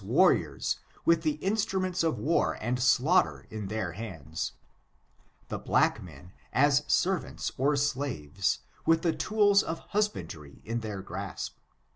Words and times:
The 0.03 0.07
white 0.07 0.31
as 0.31 0.35
waniors, 0.41 0.75
with 1.05 1.21
the 1.21 1.33
instruments 1.43 2.01
of 2.03 2.17
war 2.17 2.57
and 2.59 2.79
slaugh 2.79 3.21
ter 3.21 3.39
in 3.51 3.67
their 3.67 3.91
hands; 3.91 4.53
the 5.49 5.59
black 5.59 6.01
men, 6.01 6.33
as 6.51 6.81
servants 6.87 7.51
or 7.55 7.75
slaves, 7.75 8.61
with 8.83 9.03
the 9.03 9.13
tools 9.13 9.61
of 9.61 9.77
husbandry 9.93 10.59
in 10.65 10.79
their 10.79 11.03
grasp. 11.03 11.55